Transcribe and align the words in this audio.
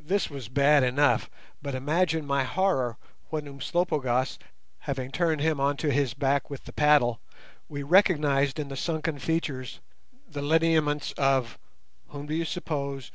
This 0.00 0.28
was 0.28 0.48
bad 0.48 0.82
enough, 0.82 1.30
but 1.62 1.76
imagine 1.76 2.26
my 2.26 2.42
horror 2.42 2.96
when 3.30 3.46
Umslopogaas 3.46 4.36
having 4.80 5.12
turned 5.12 5.40
him 5.40 5.60
on 5.60 5.76
to 5.76 5.92
his 5.92 6.14
back 6.14 6.50
with 6.50 6.64
the 6.64 6.72
paddle, 6.72 7.20
we 7.68 7.84
recognized 7.84 8.58
in 8.58 8.70
the 8.70 8.76
sunken 8.76 9.20
features 9.20 9.78
the 10.28 10.42
lineaments 10.42 11.12
of—whom 11.12 12.26
do 12.26 12.34
you 12.34 12.44
suppose? 12.44 13.12